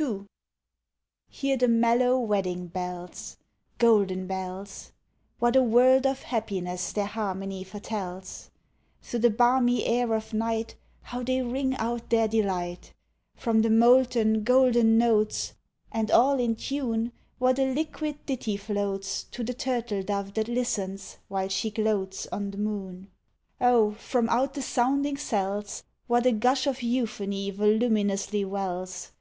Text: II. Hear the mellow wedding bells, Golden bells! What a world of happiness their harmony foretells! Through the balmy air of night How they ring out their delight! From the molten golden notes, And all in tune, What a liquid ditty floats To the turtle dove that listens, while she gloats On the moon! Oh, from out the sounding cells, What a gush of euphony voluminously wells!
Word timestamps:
II. 0.00 0.24
Hear 1.28 1.58
the 1.58 1.68
mellow 1.68 2.18
wedding 2.18 2.66
bells, 2.66 3.36
Golden 3.76 4.26
bells! 4.26 4.92
What 5.38 5.54
a 5.54 5.60
world 5.62 6.06
of 6.06 6.22
happiness 6.22 6.94
their 6.94 7.04
harmony 7.04 7.62
foretells! 7.62 8.50
Through 9.02 9.20
the 9.20 9.28
balmy 9.28 9.84
air 9.84 10.14
of 10.14 10.32
night 10.32 10.76
How 11.02 11.22
they 11.22 11.42
ring 11.42 11.76
out 11.76 12.08
their 12.08 12.26
delight! 12.26 12.94
From 13.34 13.60
the 13.60 13.68
molten 13.68 14.44
golden 14.44 14.96
notes, 14.96 15.52
And 15.92 16.10
all 16.10 16.40
in 16.40 16.54
tune, 16.56 17.12
What 17.38 17.58
a 17.58 17.70
liquid 17.70 18.24
ditty 18.24 18.56
floats 18.56 19.24
To 19.24 19.44
the 19.44 19.52
turtle 19.52 20.02
dove 20.02 20.32
that 20.32 20.48
listens, 20.48 21.18
while 21.28 21.48
she 21.48 21.70
gloats 21.70 22.26
On 22.28 22.50
the 22.50 22.56
moon! 22.56 23.08
Oh, 23.60 23.92
from 23.92 24.30
out 24.30 24.54
the 24.54 24.62
sounding 24.62 25.18
cells, 25.18 25.84
What 26.06 26.24
a 26.24 26.32
gush 26.32 26.66
of 26.66 26.80
euphony 26.82 27.50
voluminously 27.50 28.42
wells! 28.42 29.12